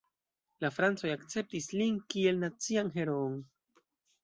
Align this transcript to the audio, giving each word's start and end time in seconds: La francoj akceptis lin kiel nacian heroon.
La 0.63 0.71
francoj 0.77 1.11
akceptis 1.17 1.69
lin 1.81 2.01
kiel 2.15 2.41
nacian 2.47 2.93
heroon. 2.99 3.39